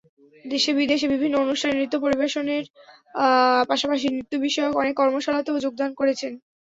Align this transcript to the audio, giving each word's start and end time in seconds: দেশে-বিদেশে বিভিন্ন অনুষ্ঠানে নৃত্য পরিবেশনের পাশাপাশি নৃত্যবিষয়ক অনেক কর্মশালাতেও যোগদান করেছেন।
দেশে-বিদেশে 0.45 1.07
বিভিন্ন 1.09 1.35
অনুষ্ঠানে 1.37 1.73
নৃত্য 1.75 1.95
পরিবেশনের 2.01 2.63
পাশাপাশি 3.69 4.05
নৃত্যবিষয়ক 4.09 4.73
অনেক 4.77 4.93
কর্মশালাতেও 4.97 5.63
যোগদান 5.65 5.91
করেছেন। 5.95 6.31